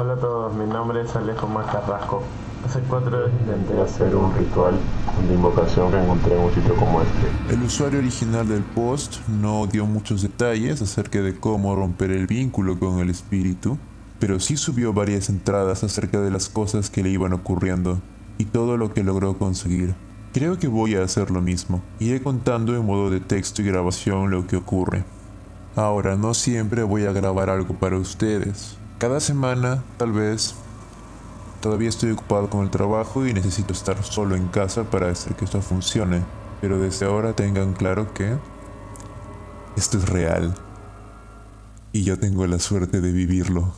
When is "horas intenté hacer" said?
3.18-4.16